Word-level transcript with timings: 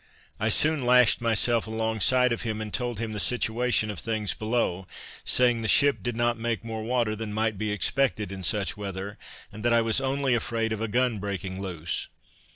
I 0.39 0.49
soon 0.49 0.83
lashed 0.83 1.21
myself 1.21 1.67
alongside 1.67 2.33
of 2.33 2.41
him, 2.41 2.59
and 2.59 2.73
told 2.73 2.97
him 2.97 3.11
the 3.11 3.19
situation 3.19 3.91
of 3.91 3.99
things 3.99 4.33
below, 4.33 4.87
saying 5.25 5.61
the 5.61 5.67
ship 5.67 6.01
did 6.01 6.15
not 6.17 6.39
make 6.39 6.63
more 6.65 6.81
water 6.81 7.15
than 7.15 7.31
might 7.31 7.55
be 7.59 7.69
expected 7.69 8.31
in 8.31 8.41
such 8.41 8.75
weather, 8.75 9.19
and 9.51 9.63
that 9.63 9.73
I 9.73 9.81
was 9.81 10.01
only 10.01 10.33
afraid 10.33 10.73
of 10.73 10.81
a 10.81 10.87
gun 10.87 11.19
breaking 11.19 11.61
loose. 11.61 12.07